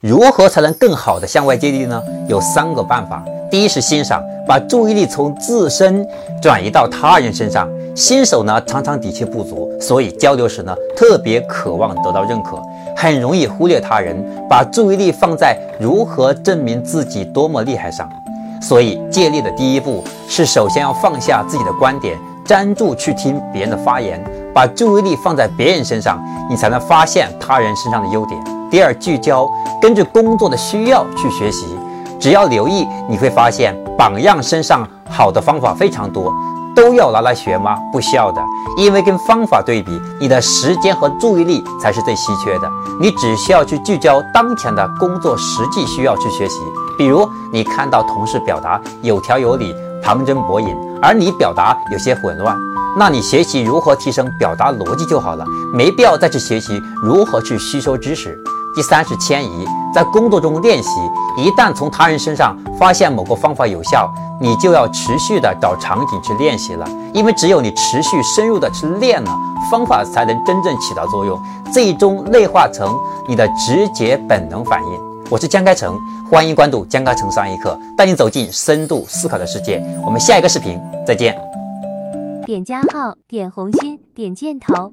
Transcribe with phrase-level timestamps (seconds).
[0.00, 2.00] 如何才能更好的向外借力呢？
[2.28, 3.20] 有三个办法。
[3.50, 6.06] 第一是欣赏，把注意力从自身
[6.40, 7.68] 转移到他人身上。
[7.96, 12.62] 新手呢常常底气不足，所以交流时呢特别渴望得到认可，
[12.96, 18.08] 很容易忽略他人，把注意力放在如何证明自己多么厉害上。
[18.62, 24.22] 所以借力的第一步是首先要放下自己的观点，专注去听别人的发言，
[24.54, 28.40] 把注意力放在别人身上，你才能发现他人身上的优点。
[28.70, 29.48] 第二，聚焦，
[29.80, 31.66] 根据工作的需要去学习。
[32.20, 36.32] 只要留意，你会发现榜样身上好的方法非常多，
[36.74, 37.76] 都要拿来学吗？
[37.92, 38.42] 不需要的，
[38.76, 42.68] 因为跟方法对比，你的时间和注意力才是最稀缺的。
[43.00, 46.58] 你只需要去聚焦当前的工作实际需要去学习。
[46.98, 49.72] 比如，你看到同事表达有条有理、
[50.02, 52.56] 旁征博引，而你表达有些混乱，
[52.98, 58.36] 那你学习如何提升表达逻辑就好了，没必要再去学习如何去吸收知识。
[58.74, 60.90] 第三是迁移，在工作中练习。
[61.36, 66.88] 一旦从他人身上发现某个方法有效，你就要持续的找场景去练习了。
[67.12, 69.36] 因为只有你持续深入的去练了，
[69.70, 71.40] 方法才能真正起到作用，
[71.72, 72.96] 最终内化成
[73.28, 75.08] 你的直觉本能反应。
[75.30, 75.98] 我是江开成，
[76.30, 79.82] 欢迎关注江开成商业课，带你走进深度思考的世界。
[80.04, 81.38] 我们下一个视频再见。
[82.46, 84.92] 点加号，点红心，点箭头。